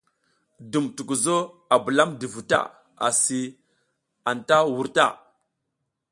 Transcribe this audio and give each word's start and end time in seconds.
Dum 0.71 0.85
tukuzo 0.95 1.35
a 1.73 1.75
bulamdi 1.83 2.25
vu 2.33 2.41
ta 2.51 2.59
asi 3.07 3.39
a 3.51 3.53
anta 4.29 4.57
wur. 4.75 4.87